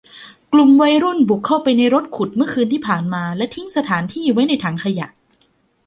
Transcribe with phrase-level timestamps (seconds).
[0.53, 5.07] กลุ่มวัยรุ่นบุกเข้าไปในรถขุดเมื่อคืนที่ผ่านมาและทิ้งสถานที่ไว้ในถังขยะ